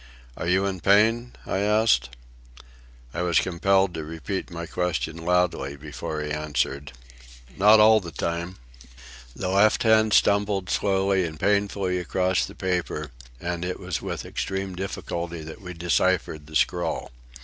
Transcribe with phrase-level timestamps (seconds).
[0.35, 2.09] "Are you in pain?" I asked.
[3.13, 6.91] I was compelled to repeat my question loudly before he answered:
[7.55, 8.55] "Not all the time."
[9.35, 14.75] The left hand stumbled slowly and painfully across the paper, and it was with extreme
[14.75, 17.11] difficulty that we deciphered the scrawl.